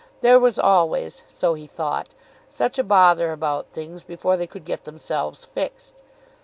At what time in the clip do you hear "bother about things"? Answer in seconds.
2.83-4.03